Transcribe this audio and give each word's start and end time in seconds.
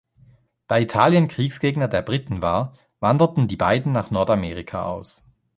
Da 0.65 0.79
Italien 0.79 1.27
Kriegsgegner 1.27 1.87
der 1.87 2.01
Briten 2.01 2.41
war, 2.41 2.75
wanderten 3.01 3.47
die 3.47 3.55
beiden 3.55 3.91
nach 3.91 4.09
Nordamerika 4.09 4.85
aus. 4.87 5.23